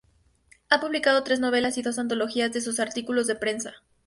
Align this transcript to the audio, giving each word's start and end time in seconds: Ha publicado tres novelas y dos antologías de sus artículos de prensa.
Ha 0.69 0.79
publicado 0.81 1.23
tres 1.23 1.39
novelas 1.39 1.77
y 1.77 1.83
dos 1.83 1.99
antologías 1.99 2.51
de 2.51 2.61
sus 2.61 2.79
artículos 2.79 3.27
de 3.27 3.35
prensa. 3.35 3.75